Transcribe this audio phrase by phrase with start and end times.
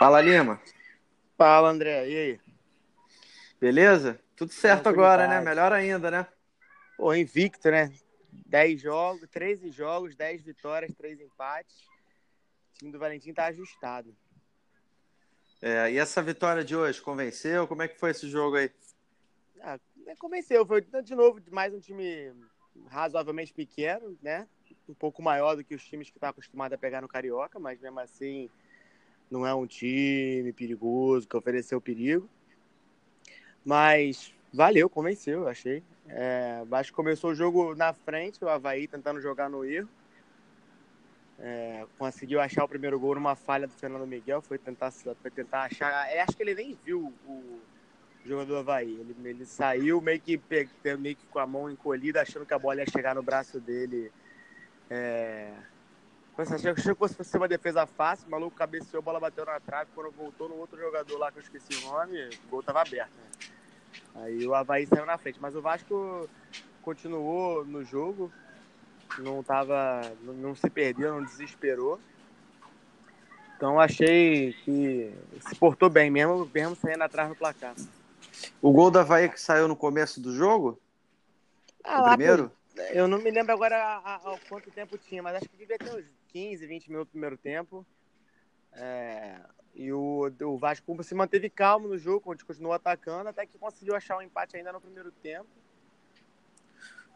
[0.00, 0.58] Fala, Lima.
[1.36, 2.08] Fala, André.
[2.08, 2.40] E aí?
[3.60, 4.18] Beleza?
[4.34, 5.42] Tudo certo agora, né?
[5.42, 6.26] Melhor ainda, né?
[6.96, 7.92] Pô, invicto, né?
[8.46, 11.82] 10 jogos, 13 jogos, 10 vitórias, 3 empates.
[11.82, 14.16] O time do Valentim tá ajustado.
[15.60, 17.68] É, e essa vitória de hoje, convenceu?
[17.68, 18.70] Como é que foi esse jogo aí?
[19.60, 19.78] Ah,
[20.18, 20.64] convenceu.
[20.64, 22.32] Foi, de novo, mais um time
[22.88, 24.48] razoavelmente pequeno, né?
[24.88, 27.78] Um pouco maior do que os times que tá acostumado a pegar no Carioca, mas
[27.78, 28.48] mesmo assim
[29.30, 32.28] não é um time perigoso que ofereceu perigo.
[33.64, 35.82] Mas valeu, convenceu, achei.
[36.08, 39.88] É, acho que começou o jogo na frente, o Havaí tentando jogar no erro.
[41.38, 45.62] É, conseguiu achar o primeiro gol numa falha do Fernando Miguel, foi tentar, foi tentar
[45.62, 46.10] achar.
[46.10, 47.60] É, acho que ele nem viu o
[48.24, 48.92] jogador do Havaí.
[48.92, 50.40] Ele, ele saiu meio que,
[50.98, 54.12] meio que com a mão encolhida, achando que a bola ia chegar no braço dele.
[54.90, 55.54] É,
[56.38, 59.90] Achei que fosse ser uma defesa fácil, o maluco cabeceou, a bola bateu na trave.
[59.94, 63.10] Quando voltou no outro jogador lá, que eu esqueci o nome, o gol tava aberto.
[63.10, 63.50] Né?
[64.14, 65.38] Aí o Havaí saiu na frente.
[65.40, 66.28] Mas o Vasco
[66.82, 68.32] continuou no jogo,
[69.18, 70.00] não tava.
[70.22, 72.00] não, não se perdeu, não desesperou.
[73.56, 75.12] Então achei que
[75.46, 77.74] se portou bem, mesmo, mesmo saindo atrás do placar.
[78.62, 80.80] O gol da Havaí que saiu no começo do jogo?
[81.84, 82.50] Ah, o primeiro?
[82.92, 86.19] Eu não me lembro agora há, quanto tempo tinha, mas acho que devia ter uns
[86.30, 87.86] 15, 20 minutos no primeiro tempo.
[88.72, 89.40] É,
[89.74, 93.94] e o, o Vasco se manteve calmo no jogo, onde continuou atacando, até que conseguiu
[93.94, 95.48] achar um empate ainda no primeiro tempo.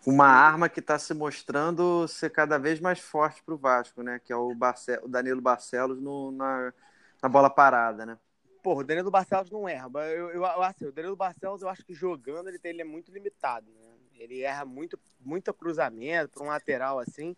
[0.06, 4.20] Uma arma que está se mostrando ser cada vez mais forte para o Vasco, né?
[4.22, 4.98] Que é o, Barce...
[5.02, 6.74] o Danilo Barcelos no, na,
[7.22, 8.18] na bola parada, né?
[8.62, 9.90] Porra, o Danilo Barcelos não erra.
[9.94, 12.84] Eu, eu, eu, assim, o Danilo Barcelos, eu acho que jogando ele, tem, ele é
[12.84, 13.94] muito limitado, né?
[14.14, 17.34] Ele erra muito, muito cruzamento para um lateral assim.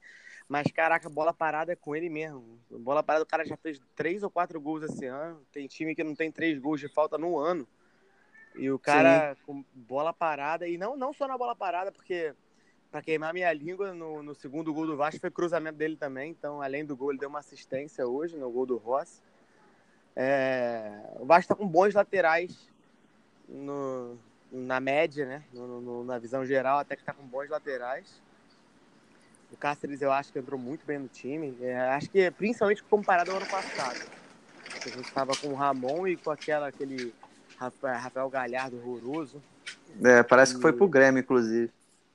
[0.49, 2.59] Mas, caraca, bola parada é com ele mesmo.
[2.71, 5.41] Bola parada, o cara já fez três ou quatro gols esse ano.
[5.53, 7.67] Tem time que não tem três gols de falta no ano.
[8.55, 9.41] E o cara Sim.
[9.45, 12.35] com bola parada, e não, não só na bola parada, porque
[12.91, 16.31] para queimar minha língua, no, no, segundo gol do Vasco foi cruzamento dele também.
[16.31, 19.21] Então, além do gol, ele deu uma assistência hoje no gol do Rossi.
[20.15, 22.73] É, o Vasco está com bons laterais
[23.47, 24.17] no,
[24.51, 25.45] na média, né?
[25.53, 28.23] No, na visão geral, até que está com bons laterais.
[29.51, 31.57] O Cáceres eu acho que entrou muito bem no time.
[31.61, 34.01] É, acho que principalmente comparado ao ano passado.
[34.85, 37.15] A gente estava com o Ramon e com aquela, aquele
[37.59, 39.43] Rafael Galhardo horroroso.
[40.03, 40.57] É, parece e...
[40.57, 41.73] que foi pro Grêmio, inclusive.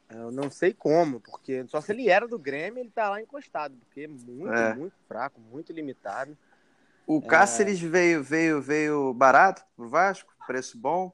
[0.09, 3.75] Eu não sei como, porque só se ele era do Grêmio, ele tá lá encostado,
[3.77, 4.73] porque é muito, é.
[4.75, 6.37] muito fraco, muito limitado.
[7.07, 7.21] O é.
[7.21, 7.87] Cáceres é...
[7.87, 11.13] veio, veio, veio barato pro Vasco, preço bom.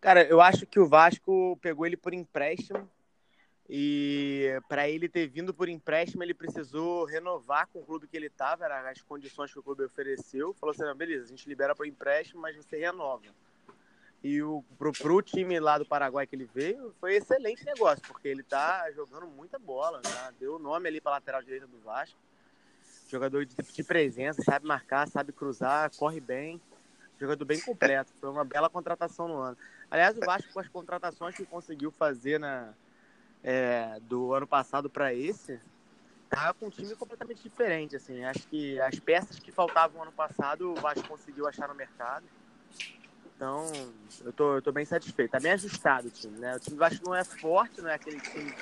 [0.00, 2.88] Cara, eu acho que o Vasco pegou ele por empréstimo
[3.68, 8.26] e para ele ter vindo por empréstimo, ele precisou renovar com o clube que ele
[8.26, 10.52] estava, eram as condições que o clube ofereceu.
[10.54, 13.24] Falou assim: beleza, a gente libera por empréstimo, mas você renova.
[14.22, 18.28] E o, pro, pro time lá do Paraguai que ele veio, foi excelente negócio, porque
[18.28, 20.34] ele tá jogando muita bola, né?
[20.40, 22.18] deu o nome ali para lateral direita do Vasco.
[23.08, 26.60] Jogador de, de presença, sabe marcar, sabe cruzar, corre bem.
[27.20, 28.12] Jogador bem completo.
[28.18, 29.58] Foi uma bela contratação no ano.
[29.90, 32.72] Aliás, o Vasco, com as contratações que conseguiu fazer na,
[33.44, 35.60] é, do ano passado para esse,
[36.30, 37.94] tá com um time completamente diferente.
[37.94, 38.24] Assim.
[38.24, 42.24] Acho que as peças que faltavam ano passado, o Vasco conseguiu achar no mercado.
[43.36, 43.66] Então,
[44.24, 45.32] eu tô, eu tô bem satisfeito.
[45.32, 46.56] Tá bem ajustado o time, né?
[46.56, 48.54] O time do Vasco não é forte, não é aquele time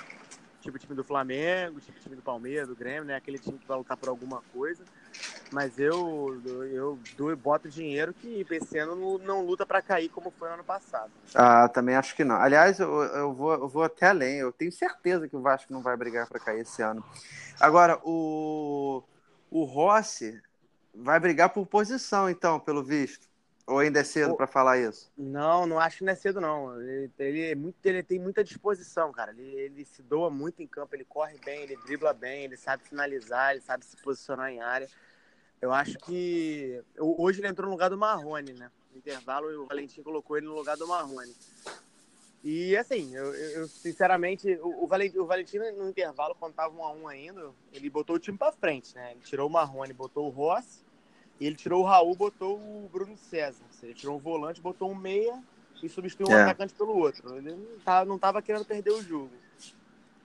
[0.60, 3.16] tipo time do Flamengo, tipo time do Palmeiras, do Grêmio, né?
[3.16, 4.84] Aquele time que vai lutar por alguma coisa.
[5.50, 6.40] Mas eu,
[6.72, 10.64] eu, eu boto dinheiro que esse ano não, luta para cair como foi no ano
[10.64, 11.10] passado.
[11.34, 12.36] Ah, também acho que não.
[12.36, 14.38] Aliás, eu, eu, vou, eu vou até além.
[14.38, 17.04] Eu tenho certeza que o Vasco não vai brigar para cair esse ano.
[17.60, 19.02] Agora, o,
[19.50, 20.40] o Rossi
[20.94, 23.31] vai brigar por posição, então, pelo visto.
[23.72, 25.10] Ou ainda é cedo para falar isso?
[25.16, 26.78] Não, não acho que não é cedo, não.
[26.78, 29.30] Ele, ele, é muito, ele tem muita disposição, cara.
[29.30, 32.84] Ele, ele se doa muito em campo, ele corre bem, ele dribla bem, ele sabe
[32.84, 34.86] finalizar, ele sabe se posicionar em área.
[35.58, 36.82] Eu acho que.
[36.98, 38.70] Hoje ele entrou no lugar do Marrone, né?
[38.90, 41.34] No intervalo, o Valentim colocou ele no lugar do Marrone.
[42.44, 46.84] E assim, eu, eu sinceramente, o, o, Valentim, o Valentim no intervalo, quando tava um
[46.84, 49.12] a um ainda, ele botou o time para frente, né?
[49.12, 50.84] Ele tirou o Marrone, botou o Rossi
[51.46, 53.64] ele tirou o Raul, botou o Bruno César.
[53.82, 55.42] Ele tirou um volante, botou um meia
[55.82, 56.42] e substituiu um é.
[56.42, 57.36] atacante pelo outro.
[57.36, 59.32] Ele não tava, não tava querendo perder o jogo.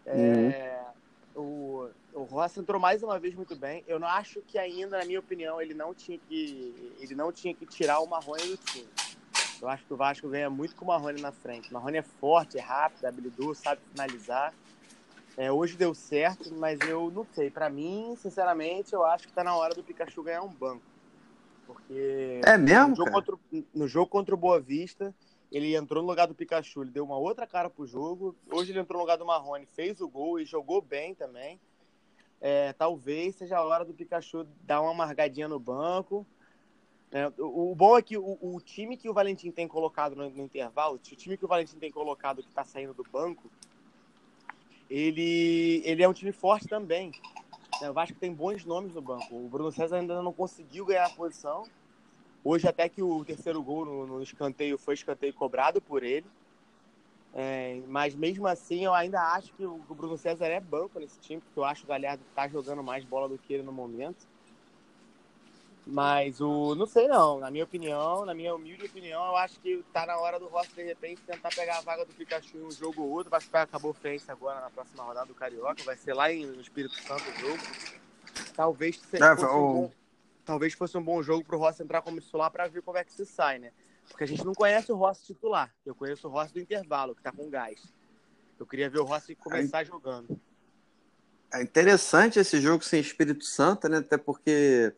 [0.06, 0.50] Uhum.
[0.50, 0.86] É,
[1.36, 3.84] o, o Rossi entrou mais uma vez muito bem.
[3.88, 7.54] Eu não acho que ainda, na minha opinião, ele não tinha que, ele não tinha
[7.54, 8.88] que tirar o Marrone do time.
[9.62, 11.70] Eu acho que o Vasco ganha muito com o Marrone na frente.
[11.70, 14.54] O Marrone é forte, é rápido, é habilidoso, sabe finalizar.
[15.36, 17.50] É, hoje deu certo, mas eu não sei.
[17.50, 20.82] Para mim, sinceramente, eu acho que tá na hora do Pikachu ganhar um banco.
[21.68, 22.90] Porque é mesmo?
[22.90, 23.36] No jogo, contra,
[23.76, 25.14] no jogo contra o Boa Vista,
[25.52, 28.34] ele entrou no lugar do Pikachu, ele deu uma outra cara pro jogo.
[28.50, 31.60] Hoje ele entrou no lugar do Marrone, fez o gol e jogou bem também.
[32.40, 36.26] É, talvez seja a hora do Pikachu dar uma amargadinha no banco.
[37.12, 40.30] É, o, o, bom é que o, o, time que o Valentim tem colocado no,
[40.30, 43.50] no, intervalo, o time que o Valentim tem colocado que está saindo do banco,
[44.90, 47.12] ele, ele é um time forte também.
[47.82, 49.36] É, o Vasco tem bons nomes no banco.
[49.36, 51.64] O Bruno César ainda não conseguiu ganhar a posição.
[52.44, 56.26] Hoje até que o terceiro gol no, no escanteio foi escanteio cobrado por ele.
[57.34, 61.20] É, mas mesmo assim, eu ainda acho que o, o Bruno César é banco nesse
[61.20, 63.72] time, porque eu acho que o Galhardo está jogando mais bola do que ele no
[63.72, 64.26] momento.
[65.90, 66.76] Mas o.
[66.76, 67.40] Não sei não.
[67.40, 70.76] Na minha opinião, na minha humilde opinião, eu acho que tá na hora do Rossi,
[70.76, 73.30] de repente, tentar pegar a vaga do Pikachu em um jogo ou outro.
[73.32, 75.82] Vai ficar acabou frente agora na próxima rodada do Carioca.
[75.84, 77.64] Vai ser lá em, no Espírito Santo o jogo.
[78.54, 79.92] Talvez seja, é, fosse um bom,
[80.44, 83.14] talvez fosse um bom jogo pro Rossi entrar como titular para ver como é que
[83.14, 83.72] se sai, né?
[84.10, 85.74] Porque a gente não conhece o Rossi titular.
[85.86, 87.82] Eu conheço o Rossi do intervalo, que tá com gás.
[88.60, 90.40] Eu queria ver o Rossi começar jogando.
[91.54, 94.00] É interessante esse jogo sem Espírito Santo, né?
[94.00, 94.94] Até porque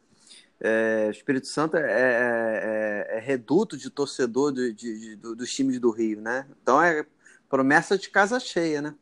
[0.62, 5.80] é, Espírito Santo é, é, é, é reduto de torcedor de, de, de, dos times
[5.80, 6.48] do Rio, né?
[6.62, 7.06] Então é
[7.50, 8.96] promessa de casa cheia, né?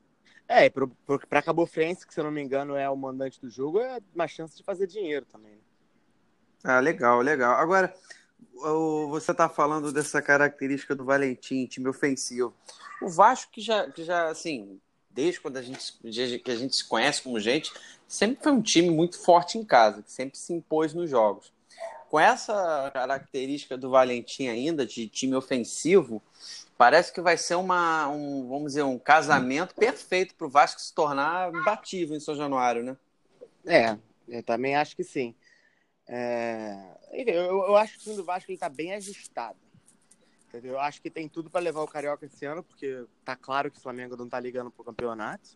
[0.48, 3.82] É, para Cabo Friense, que se eu não me engano é o mandante do jogo,
[3.82, 5.52] é uma chance de fazer dinheiro também.
[5.52, 5.60] Né?
[6.64, 7.56] Ah, legal, legal.
[7.56, 7.94] Agora,
[9.10, 12.56] você está falando dessa característica do Valentim, time ofensivo.
[13.02, 14.80] O Vasco que já, que já assim,
[15.18, 15.94] desde quando a gente,
[16.44, 17.74] que a gente se conhece como gente,
[18.08, 21.52] sempre foi um time muito forte em casa, que sempre se impôs nos jogos.
[22.08, 26.22] Com essa característica do Valentim ainda, de time ofensivo,
[26.78, 30.94] parece que vai ser uma, um, vamos dizer, um casamento perfeito para o Vasco se
[30.94, 32.96] tornar imbatível em São Januário, né?
[33.66, 33.98] É,
[34.30, 35.34] eu também acho que sim.
[36.08, 36.78] É...
[37.12, 39.58] Eu, eu, acho que o time do Vasco está bem ajustado.
[40.48, 40.74] Entendeu?
[40.74, 43.78] Eu acho que tem tudo para levar o Carioca esse ano, porque tá claro que
[43.78, 45.50] o Flamengo não tá ligando pro campeonato.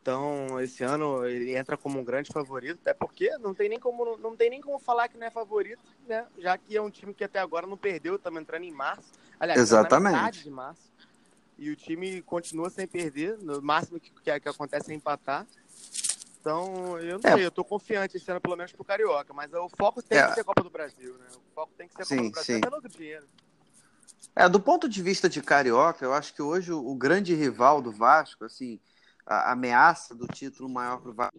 [0.00, 4.16] Então, esse ano ele entra como um grande favorito, até porque não tem nem como
[4.16, 6.24] não tem nem como falar que não é favorito, né?
[6.38, 9.12] Já que é um time que até agora não perdeu, estamos entrando em março.
[9.38, 10.44] Aliás, Exatamente.
[10.44, 10.92] De março.
[11.58, 15.44] E o time continua sem perder, no máximo que, que, que acontece é empatar.
[16.40, 17.34] Então, eu não é.
[17.34, 20.28] sei, eu tô confiante esse ano, pelo menos pro Carioca, mas o foco tem é.
[20.28, 21.26] que ser Copa do Brasil, né?
[21.34, 22.60] O foco tem que ser sim, Copa do Brasil, sim.
[22.60, 23.26] pelo dinheiro.
[24.38, 27.90] É, do ponto de vista de Carioca, eu acho que hoje o, grande rival do
[27.90, 28.78] Vasco, assim,
[29.24, 31.38] a, a ameaça do título maior para o Vasco,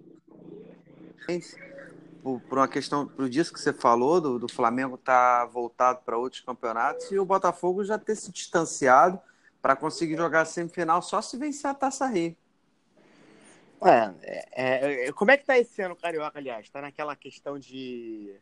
[2.23, 5.99] por, por, uma questão, por disso que você falou, do, do Flamengo estar tá voltado
[6.03, 9.21] para outros campeonatos e o Botafogo já ter se distanciado
[9.61, 12.35] para conseguir jogar a semifinal só se vencer a Taça Rio.
[13.85, 16.65] É, é, é, como é que tá esse ano o Carioca, aliás?
[16.65, 18.35] Está naquela questão de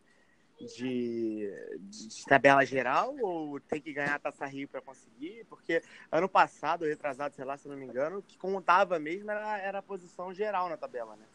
[0.59, 5.45] de, de, tabela geral ou tem que ganhar a Taça Rio para conseguir?
[5.49, 5.81] Porque
[6.11, 9.79] ano passado, retrasado, sei lá, se não me engano, o que contava mesmo era, era
[9.79, 11.25] a posição geral na tabela, né?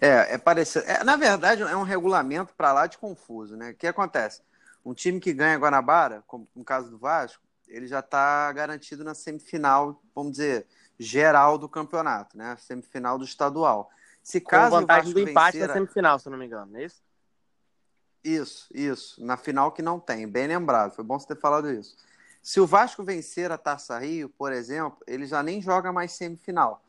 [0.00, 0.84] É, é parecido.
[0.86, 3.70] É, na verdade, é um regulamento para lá de confuso, né?
[3.70, 4.42] O que acontece?
[4.84, 9.14] Um time que ganha Guanabara, como no caso do Vasco, ele já está garantido na
[9.14, 10.66] semifinal, vamos dizer,
[10.98, 12.56] geral do campeonato, né?
[12.58, 13.90] Semifinal do estadual.
[14.22, 15.68] Se caso Com vantagem do empate vencer...
[15.68, 17.02] na semifinal, se não me engano, é isso?
[18.22, 19.24] Isso, isso.
[19.24, 20.26] Na final que não tem.
[20.26, 20.94] Bem lembrado.
[20.94, 21.96] Foi bom você ter falado isso.
[22.42, 26.82] Se o Vasco vencer a Taça Rio, por exemplo, ele já nem joga mais semifinal.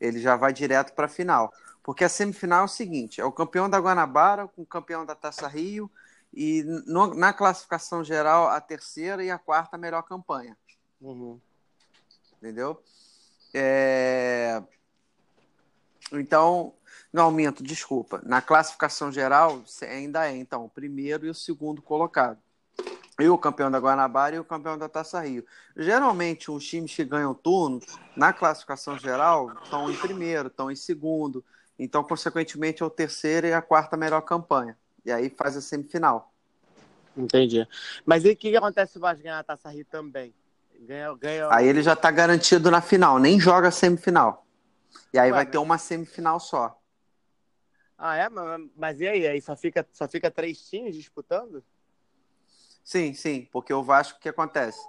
[0.00, 1.52] Ele já vai direto para a final.
[1.82, 5.14] Porque a semifinal é o seguinte: é o campeão da Guanabara com o campeão da
[5.14, 5.90] Taça Rio
[6.32, 10.56] e no, na classificação geral a terceira e a quarta melhor campanha.
[11.00, 11.40] Uhum.
[12.38, 12.82] Entendeu?
[13.52, 14.62] É...
[16.12, 16.74] Então,
[17.12, 18.22] não, minto, desculpa.
[18.24, 22.38] Na classificação geral, ainda é, então, o primeiro e o segundo colocado.
[23.20, 25.44] E o campeão da Guanabara e o campeão da Taça Rio.
[25.76, 27.80] Geralmente, os times que ganham turno,
[28.16, 31.44] na classificação geral, estão em primeiro, estão em segundo.
[31.78, 34.76] Então, consequentemente, é o terceiro e a quarta melhor campanha.
[35.04, 36.32] E aí faz a semifinal.
[37.14, 37.68] Entendi.
[38.06, 40.34] Mas e o que acontece se o Vasco ganhar a Taça Rio também?
[40.80, 41.48] Ganha, ganha...
[41.50, 44.46] Aí ele já está garantido na final, nem joga a semifinal.
[45.12, 46.81] E aí Ué, vai ter uma semifinal só.
[48.04, 48.28] Ah, é?
[48.76, 49.28] Mas e aí?
[49.28, 51.62] Aí só fica, só fica três times disputando?
[52.82, 54.80] Sim, sim, porque o Vasco, o que acontece?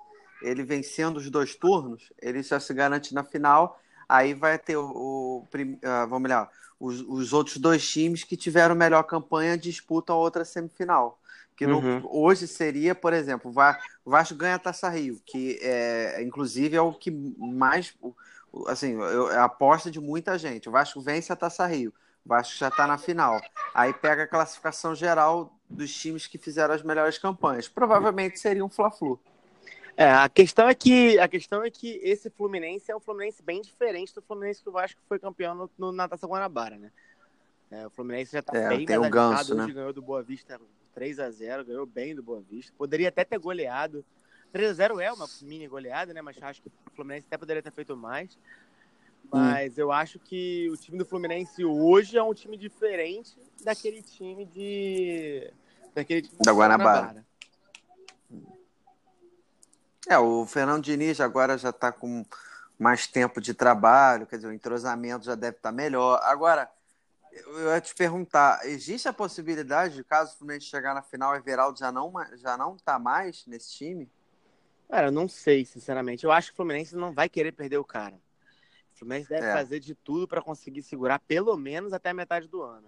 [0.41, 3.79] Ele vencendo os dois turnos, ele já se garante na final,
[4.09, 8.73] aí vai ter o, o uh, vamos lá, os, os, outros dois times que tiveram
[8.73, 11.19] melhor campanha disputam a outra semifinal.
[11.55, 12.01] Que no, uhum.
[12.09, 13.53] hoje seria, por exemplo,
[14.03, 17.93] o Vasco ganha a Taça Rio, que é, inclusive é o que mais,
[18.65, 18.97] assim,
[19.31, 20.67] é a aposta de muita gente.
[20.67, 21.93] O Vasco vence a Taça Rio
[22.25, 23.41] O Vasco já está na final.
[23.73, 27.67] Aí pega a classificação geral dos times que fizeram as melhores campanhas.
[27.67, 29.19] Provavelmente seria um Fla-Flu.
[29.95, 33.61] É, a questão é que a questão é que esse Fluminense é um Fluminense bem
[33.61, 36.91] diferente do Fluminense que o Vasco foi campeão no, no na Taça Guanabara, né?
[37.69, 39.71] É, o Fluminense já está É, bem tem ganso, né?
[39.71, 40.59] ganhou do Boa Vista
[40.95, 42.73] 3 a 0 ganhou bem do Boa Vista.
[42.77, 44.05] Poderia até ter goleado.
[44.51, 46.21] 3 a 0 é uma mini goleada, né?
[46.21, 48.37] Mas acho que o Fluminense até poderia ter feito mais.
[49.33, 54.45] Mas eu acho que o time do Fluminense hoje é um time diferente daquele time
[54.45, 55.51] de.
[55.95, 57.25] Daquele time Da Guanabara.
[60.07, 62.25] É, o Fernando Diniz agora já está com
[62.77, 66.19] mais tempo de trabalho, quer dizer, o entrosamento já deve estar melhor.
[66.23, 66.69] Agora,
[67.31, 71.79] eu ia te perguntar, existe a possibilidade de, caso o Fluminense chegar na final, Everaldo
[71.79, 74.11] já não já não tá mais nesse time?
[74.89, 76.23] Cara, eu não sei, sinceramente.
[76.23, 78.21] Eu acho que o Fluminense não vai querer perder o cara.
[79.03, 79.53] O Fluminense deve É.
[79.53, 82.87] fazer de tudo para conseguir segurar pelo menos até a metade do ano.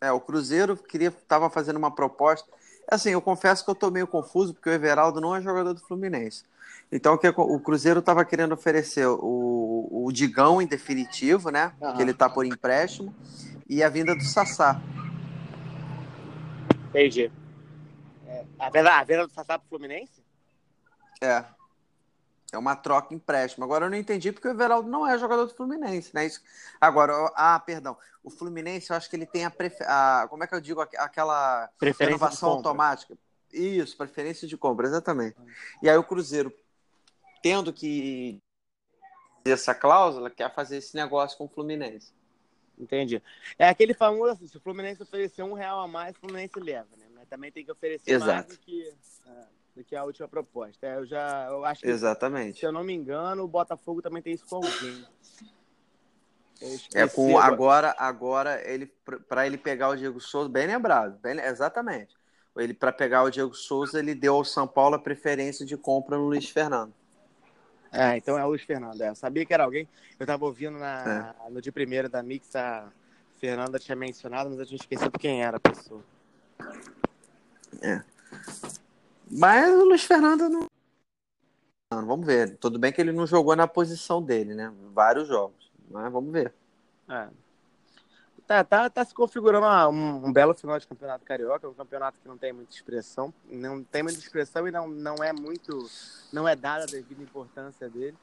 [0.00, 2.46] É, o Cruzeiro queria estava fazendo uma proposta.
[2.86, 5.80] Assim, eu confesso que eu estou meio confuso porque o Everaldo não é jogador do
[5.80, 6.44] Fluminense.
[6.92, 11.72] Então o que o Cruzeiro estava querendo oferecer o, o Digão em definitivo, né?
[11.80, 11.96] Aham.
[11.96, 13.14] Que ele está por empréstimo
[13.66, 14.78] e a vinda do Sassá.
[16.90, 17.32] Entendi.
[18.26, 20.22] É, a venda, a venda do Sassá pro Fluminense?
[21.22, 21.42] É.
[22.54, 23.64] É uma troca empréstimo.
[23.64, 26.26] Agora eu não entendi porque o Everaldo não é jogador do Fluminense, né?
[26.26, 26.40] Isso...
[26.80, 27.96] Agora, ah, perdão.
[28.22, 29.52] O Fluminense, eu acho que ele tem a,
[29.86, 33.18] a como é que eu digo Aqu- aquela Preferência renovação automática.
[33.52, 35.36] Isso, preferência de compra, exatamente.
[35.82, 36.52] E aí o Cruzeiro,
[37.42, 38.40] tendo que
[39.44, 42.12] essa cláusula, quer fazer esse negócio com o Fluminense.
[42.78, 43.22] Entendi.
[43.58, 46.88] É aquele famoso assim, se o Fluminense oferecer um real a mais, o Fluminense leva,
[46.96, 47.06] né?
[47.14, 48.54] Mas também tem que oferecer mais Exato.
[48.54, 48.92] do que,
[49.26, 50.86] é, do que a última proposta.
[50.86, 52.60] É, Eu já eu acho que, Exatamente.
[52.60, 55.04] se eu não me engano, o Botafogo também tem isso com alguém.
[56.94, 57.94] É com agora.
[57.98, 58.86] agora, ele
[59.28, 62.14] para ele pegar o Diego Souza, bem lembrado, bem, exatamente.
[62.56, 66.16] Ele para pegar o Diego Souza, ele deu ao São Paulo a preferência de compra
[66.16, 66.94] no Luiz Fernando.
[67.90, 69.00] É, então é o Luiz Fernando.
[69.00, 69.08] É.
[69.08, 69.88] Eu sabia que era alguém.
[70.18, 71.50] Eu tava ouvindo na, É.
[71.50, 72.88] no dia primeiro da Mix, a
[73.40, 76.02] Fernanda tinha mencionado, mas eu tinha esquecido quem era a pessoa.
[79.36, 80.66] Mas o Luiz Fernando não.
[81.90, 82.56] Vamos ver.
[82.56, 84.72] Tudo bem que ele não jogou na posição dele, né?
[84.92, 85.72] Vários jogos.
[85.90, 86.54] Mas vamos ver.
[87.08, 87.28] É.
[88.46, 92.18] Tá, tá, tá se configurando uma- um, um belo final de campeonato carioca, um campeonato
[92.20, 95.90] que não tem muita expressão, não tem muita expressão e não, não é muito,
[96.32, 98.16] não é dada a devida importância dele.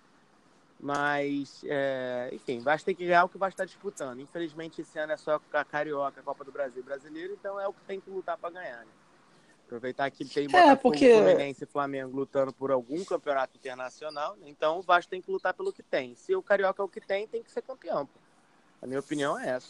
[0.80, 4.20] Mas, é, enfim, Vasco tem que ganhar o que o Vasco está disputando.
[4.20, 7.74] Infelizmente, esse ano é só a Carioca, a Copa do Brasil Brasileiro, então é o
[7.74, 8.80] que tem que lutar para ganhar.
[8.80, 8.92] Né?
[9.72, 14.50] Aproveitar que tem Botafogo, É, porque- Fluminense e Flamengo lutando por algum campeonato internacional, né?
[14.50, 16.14] então o Vasco tem que lutar pelo que tem.
[16.14, 18.06] Se o Carioca é o que tem, tem que ser campeão.
[18.06, 18.20] Pô.
[18.82, 19.70] A minha opinião é essa.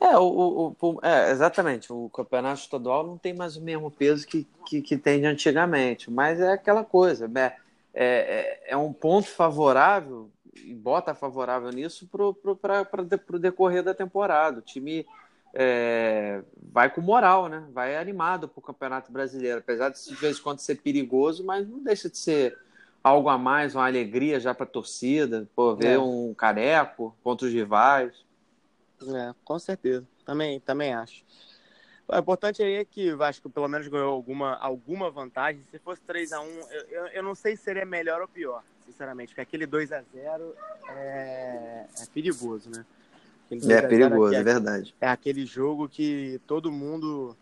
[0.00, 1.92] É, o, o- o- é, exatamente.
[1.92, 6.08] O campeonato estadual não tem mais o mesmo peso que, que, que tem de antigamente,
[6.08, 7.56] mas é aquela coisa, né?
[7.92, 12.22] É, é, é um ponto favorável, e bota favorável nisso para
[13.34, 14.60] o decorrer da temporada.
[14.60, 15.04] O time
[15.54, 16.42] é,
[16.72, 17.66] vai com moral, né?
[17.72, 21.68] Vai animado para o Campeonato Brasileiro, apesar de de vez em quando ser perigoso, mas
[21.68, 22.58] não deixa de ser
[23.04, 25.98] algo a mais, uma alegria já para a torcida, pô, ver É.
[25.98, 28.14] um careco contra os rivais.
[29.02, 30.06] É, com certeza.
[30.24, 31.24] Também, também acho.
[32.06, 35.62] O importante aí é que o Vasco pelo menos ganhou alguma, alguma vantagem.
[35.70, 39.40] Se fosse 3x1, eu, eu, eu não sei se seria melhor ou pior, sinceramente, porque
[39.40, 40.04] aquele 2x0
[40.90, 42.84] é, é perigoso, né?
[43.52, 44.94] Aquele 2 a É 0 perigoso, é verdade.
[45.00, 47.36] é aquele jogo que todo mundo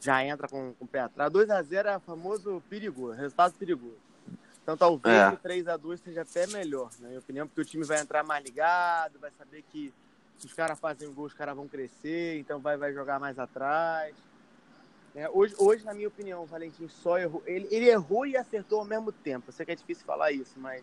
[0.00, 1.30] já entra com, com o pé atrás.
[1.32, 3.96] 2x0 é famoso perigoso, resultado perigoso.
[4.62, 5.28] Então talvez É.
[5.28, 9.18] o 3x2 seja até melhor, na minha opinião, porque o time vai entrar mais ligado,
[9.18, 9.92] vai saber que
[10.38, 13.38] se os caras fazem um gol, os caras vão crescer, então vai, vai jogar mais
[13.38, 14.14] atrás.
[15.14, 17.42] É, hoje, hoje, na minha opinião, o Valentim só errou.
[17.44, 19.44] Ele, ele errou e acertou ao mesmo tempo.
[19.48, 20.82] Eu sei que é difícil falar isso, mas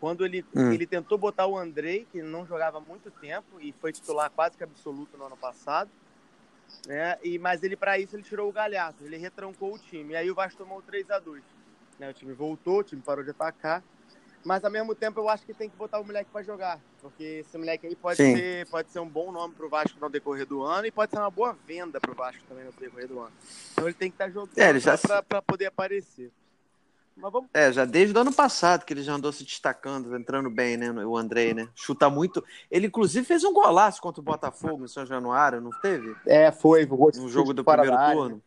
[0.00, 0.72] quando ele, Hum.
[0.72, 4.56] ele tentou botar o Andrei, que não jogava há muito tempo e foi titular quase
[4.56, 5.90] que absoluto no ano passado,
[6.86, 7.18] né?
[7.22, 10.12] E, mas ele, para isso, ele tirou o Galhardo, ele retrancou o time.
[10.12, 11.42] E aí o Vasco tomou 3 a 2
[11.98, 12.08] né?
[12.08, 13.82] O time voltou, o time parou de atacar.
[14.44, 16.80] Mas ao mesmo tempo eu acho que tem que botar o moleque para jogar.
[17.02, 18.36] Porque esse moleque aí pode Sim.
[18.36, 21.18] ser, pode ser um bom nome pro Vasco no decorrer do ano e pode ser
[21.18, 23.32] uma boa venda pro Vasco também no decorrer do ano.
[23.72, 26.30] Então ele tem que estar jogando É, pra poder aparecer.
[27.20, 27.50] Mas vamos.
[27.52, 30.90] É, já desde o ano passado que ele já andou se destacando, entrando bem, né?
[31.04, 31.68] O Andrei, né?
[31.74, 32.44] Chuta muito.
[32.70, 36.14] Ele, inclusive, fez um golaço contra o Botafogo em São Januário, não teve?
[36.24, 36.86] É, foi.
[36.86, 38.42] No jogo do primeiro área, turno.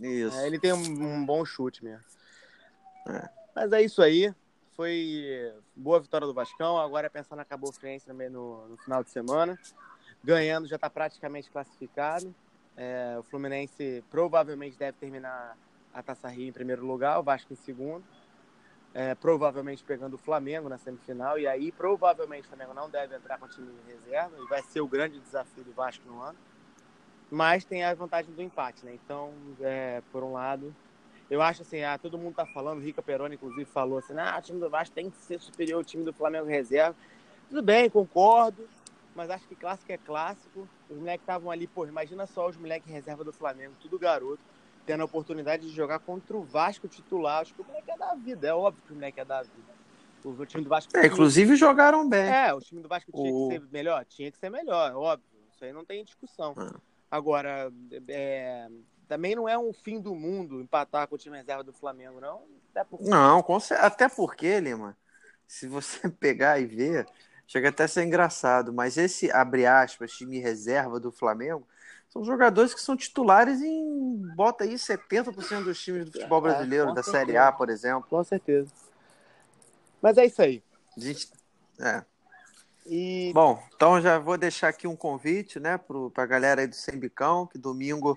[0.00, 0.36] Isso.
[0.38, 2.04] É, ele tem um, um bom chute mesmo.
[3.08, 3.28] É.
[3.54, 4.34] Mas é isso aí.
[4.74, 6.78] Foi boa vitória do Vascão.
[6.78, 9.58] Agora é pensar na Cabo Friense também no, no final de semana.
[10.22, 12.34] ganhando já está praticamente classificado.
[12.76, 15.56] É, o Fluminense provavelmente deve terminar
[15.94, 18.04] a Taça Rio em primeiro lugar, o Vasco em segundo.
[18.92, 21.38] É, provavelmente pegando o Flamengo na semifinal.
[21.38, 24.36] E aí, provavelmente, o Flamengo não deve entrar com o time de reserva.
[24.38, 26.38] E vai ser o grande desafio do Vasco no ano.
[27.30, 28.94] Mas tem a vantagem do empate, né?
[28.94, 30.74] Então, é, por um lado,
[31.30, 34.42] eu acho assim, ah, todo mundo tá falando, Rica Peroni, inclusive, falou assim, ah, o
[34.42, 36.94] time do Vasco tem que ser superior ao time do Flamengo reserva.
[37.48, 38.68] Tudo bem, concordo,
[39.16, 40.68] mas acho que clássico é clássico.
[40.88, 44.40] Os moleques estavam ali, pô, imagina só os moleques reserva do Flamengo, tudo garoto,
[44.84, 47.42] tendo a oportunidade de jogar contra o Vasco titular.
[47.42, 49.74] Acho que o moleque é da vida, é óbvio que o moleque é da vida.
[50.24, 50.96] O time do Vasco.
[50.96, 52.26] É, inclusive jogaram bem.
[52.26, 53.48] É, o time do Vasco tinha o...
[53.48, 54.04] que ser melhor?
[54.06, 55.28] Tinha que ser melhor, óbvio.
[55.54, 56.54] Isso aí não tem discussão.
[56.56, 56.74] Ah.
[57.10, 57.70] Agora,
[58.08, 58.68] é,
[59.06, 62.42] também não é um fim do mundo empatar com o time reserva do Flamengo, não.
[62.70, 63.08] Até porque...
[63.08, 63.44] Não,
[63.78, 64.96] até porque, Lima,
[65.46, 67.06] se você pegar e ver,
[67.46, 71.68] chega até a ser engraçado, mas esse, abre aspas, time reserva do Flamengo,
[72.14, 76.90] são jogadores que são titulares em, bota aí, 70% dos times do futebol é, brasileiro,
[76.90, 77.26] é, da certeza.
[77.26, 78.06] Série A, por exemplo.
[78.08, 78.70] Com certeza.
[80.00, 80.62] Mas é isso aí.
[80.96, 81.28] Gente,
[81.80, 82.04] é.
[82.86, 83.32] E...
[83.34, 87.46] Bom, então já vou deixar aqui um convite, né, para a galera aí do Sembicão,
[87.46, 88.16] que domingo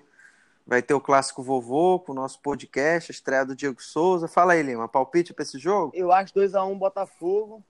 [0.64, 4.28] vai ter o clássico vovô com o nosso podcast, a estreia do Diego Souza.
[4.28, 5.90] Fala aí, Lima, palpite para esse jogo?
[5.92, 7.64] Eu acho 2x1 um Botafogo.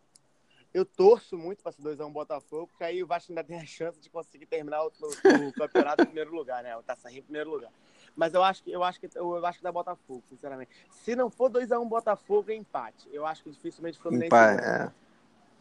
[0.78, 3.66] Eu torço muito para ser 2x1 um Botafogo, porque aí o Vasco ainda tem a
[3.66, 6.76] chance de conseguir terminar o, o campeonato em primeiro lugar, né?
[6.76, 7.72] O Taça Rio em primeiro lugar.
[8.14, 10.70] Mas eu acho que eu acho que eu acho que dá Botafogo, sinceramente.
[10.92, 13.08] Se não for 2x1 um Botafogo, é empate.
[13.12, 14.26] Eu acho que dificilmente o Fluminense.
[14.26, 14.92] Empate, é.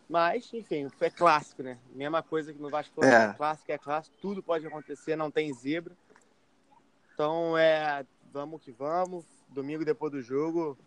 [0.08, 1.80] Mas, enfim, é clássico, né?
[1.96, 3.08] Mesma coisa que no Vasco é.
[3.08, 5.98] é clássico, é clássico, tudo pode acontecer, não tem zebra.
[7.16, 9.26] Então, é, vamos que vamos.
[9.50, 10.78] Domingo depois do jogo,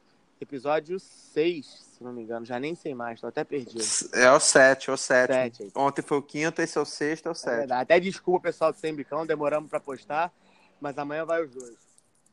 [0.45, 2.45] episódio 6, se não me engano.
[2.47, 3.85] Já nem sei mais, tô até perdido.
[4.15, 5.73] É o 7, é o 7.
[5.75, 7.71] Ontem foi o quinto, esse é o sexto, é o 7.
[7.71, 10.33] É até desculpa, pessoal do Sembicão, demoramos para postar,
[10.81, 11.79] mas amanhã vai os dois.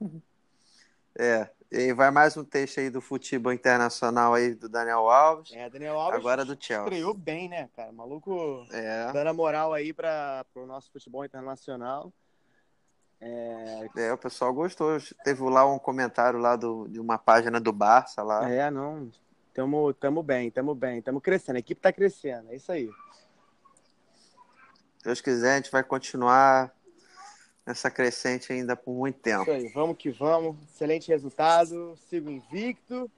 [1.20, 5.52] É, e vai mais um texto aí do futebol internacional aí do Daniel Alves.
[5.52, 6.84] É, Daniel Alves agora do Chelsea.
[6.84, 7.92] Estreou bem, né, cara?
[7.92, 9.12] Maluco é.
[9.12, 12.14] dando a moral aí para o pro nosso futebol internacional.
[13.20, 13.88] É...
[13.98, 14.14] é...
[14.14, 14.98] o pessoal gostou.
[15.24, 18.50] Teve lá um comentário lá do, de uma página do Barça lá.
[18.50, 19.10] É, não.
[19.54, 21.56] Tamo, tamo bem, tamo bem, tamo crescendo.
[21.56, 22.88] A equipe tá crescendo, é isso aí.
[25.00, 26.72] Se Deus quiser, a gente vai continuar
[27.66, 29.42] nessa crescente ainda por muito tempo.
[29.44, 30.56] Isso aí, vamos que vamos.
[30.70, 31.96] Excelente resultado.
[32.08, 33.12] Sigo invicto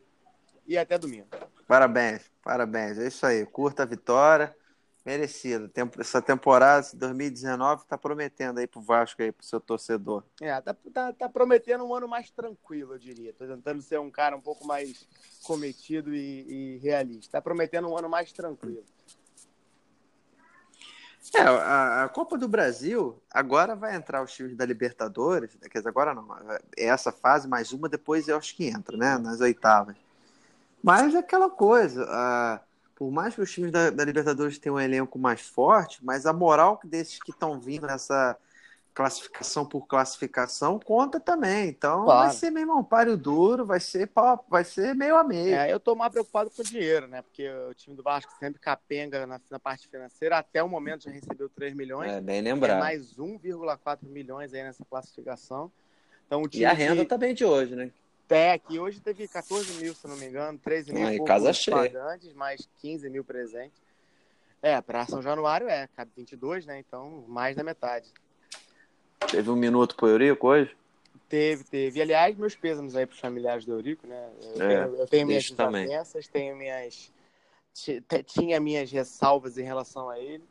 [0.65, 1.27] e até domingo.
[1.67, 2.97] Parabéns, parabéns.
[2.97, 3.45] É isso aí.
[3.45, 4.55] Curta a vitória.
[5.05, 5.71] Merecido.
[5.97, 10.23] Essa temporada 2019 está prometendo aí pro Vasco aí, pro seu torcedor.
[10.41, 13.33] É, tá, tá, tá, prometendo um ano mais tranquilo, eu diria.
[13.33, 15.07] Tô tentando ser um cara um pouco mais
[15.43, 17.31] cometido e, e realista.
[17.33, 18.83] Tá prometendo um ano mais tranquilo.
[21.33, 25.89] É, a, a, Copa do Brasil agora vai entrar os times da Libertadores, quer dizer,
[25.89, 26.25] agora não,
[26.75, 29.95] é essa fase mais uma, depois eu acho que entra, né, nas oitavas.
[30.81, 32.61] Mas é aquela coisa, a,
[32.99, 36.33] por mais que os times da, da, Libertadores tenham um elenco mais forte, mas a
[36.33, 38.37] moral desses que estão vindo nessa
[38.93, 41.69] classificação por classificação conta também.
[41.69, 42.27] Então claro.
[42.27, 44.11] vai ser meio um páreo duro, vai ser,
[44.49, 45.55] vai ser meio a meio.
[45.55, 47.21] É, eu tô mais preocupado com o dinheiro, né?
[47.21, 50.37] Porque o time do Vasco sempre capenga na, na parte financeira.
[50.37, 52.11] Até o momento já recebeu 3 milhões.
[52.11, 52.75] É, bem lembrado.
[52.75, 55.71] É mais 1,4 milhões aí nessa classificação.
[56.27, 57.05] Então, e a renda que...
[57.05, 57.89] também de hoje, né?
[58.67, 61.75] Que hoje teve 14 mil, se não me engano, 13 mil casa cheia.
[61.75, 63.81] pagantes, mais 15 mil presentes.
[64.61, 66.79] É, para São Januário é, cabe 22, né?
[66.79, 68.07] Então, mais da metade.
[69.31, 70.75] Teve um minuto pro Eurico hoje?
[71.27, 71.99] Teve, teve.
[71.99, 74.29] E, aliás, meus pêsames aí pros familiares do Eurico, né?
[74.41, 77.11] Eu, é, tenho, eu tenho minhas desavenças, tenho minhas.
[78.25, 80.43] Tinha minhas ressalvas em relação a ele.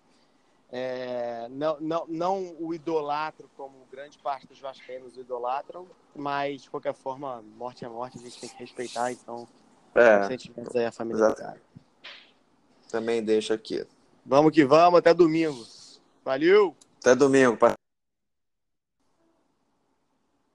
[0.70, 6.70] É, não, não, não o idolatro como grande parte dos vascaínos o idolatram, mas de
[6.70, 9.48] qualquer forma, morte é morte, a gente tem que respeitar, então
[9.94, 11.35] é, sentimentos aí a família.
[12.90, 13.87] Também deixa aqui.
[14.24, 15.66] Vamos que vamos, até domingo.
[16.24, 16.76] Valeu!
[17.00, 17.57] Até domingo.